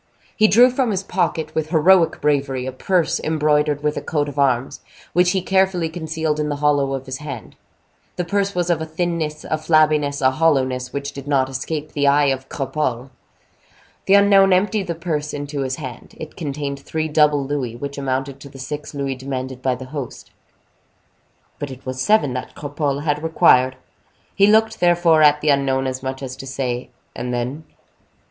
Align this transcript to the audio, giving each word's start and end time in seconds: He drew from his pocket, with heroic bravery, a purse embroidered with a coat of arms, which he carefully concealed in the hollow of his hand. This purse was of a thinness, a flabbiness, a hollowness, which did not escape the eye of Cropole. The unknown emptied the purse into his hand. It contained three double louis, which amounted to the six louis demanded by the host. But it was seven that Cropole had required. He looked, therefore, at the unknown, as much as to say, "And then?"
He 0.35 0.47
drew 0.47 0.71
from 0.71 0.89
his 0.89 1.03
pocket, 1.03 1.53
with 1.53 1.69
heroic 1.69 2.21
bravery, 2.21 2.65
a 2.65 2.71
purse 2.71 3.19
embroidered 3.19 3.83
with 3.83 3.97
a 3.97 4.01
coat 4.01 4.27
of 4.27 4.39
arms, 4.39 4.81
which 5.13 5.29
he 5.29 5.43
carefully 5.43 5.89
concealed 5.89 6.39
in 6.39 6.49
the 6.49 6.55
hollow 6.55 6.95
of 6.95 7.05
his 7.05 7.17
hand. 7.19 7.55
This 8.15 8.25
purse 8.27 8.55
was 8.55 8.71
of 8.71 8.81
a 8.81 8.85
thinness, 8.87 9.43
a 9.43 9.59
flabbiness, 9.59 10.19
a 10.19 10.31
hollowness, 10.31 10.91
which 10.91 11.11
did 11.11 11.27
not 11.27 11.49
escape 11.49 11.91
the 11.91 12.07
eye 12.07 12.29
of 12.33 12.49
Cropole. 12.49 13.11
The 14.07 14.15
unknown 14.15 14.53
emptied 14.53 14.87
the 14.87 14.95
purse 14.95 15.35
into 15.35 15.61
his 15.61 15.75
hand. 15.75 16.15
It 16.17 16.35
contained 16.35 16.79
three 16.79 17.07
double 17.07 17.45
louis, 17.45 17.75
which 17.75 17.99
amounted 17.99 18.39
to 18.39 18.49
the 18.49 18.57
six 18.57 18.95
louis 18.95 19.13
demanded 19.13 19.61
by 19.61 19.75
the 19.75 19.85
host. 19.93 20.31
But 21.59 21.69
it 21.69 21.85
was 21.85 22.01
seven 22.01 22.33
that 22.33 22.55
Cropole 22.55 23.03
had 23.03 23.21
required. 23.21 23.75
He 24.33 24.47
looked, 24.47 24.79
therefore, 24.79 25.21
at 25.21 25.41
the 25.41 25.49
unknown, 25.49 25.85
as 25.85 26.01
much 26.01 26.23
as 26.23 26.35
to 26.37 26.47
say, 26.47 26.89
"And 27.15 27.31
then?" 27.31 27.65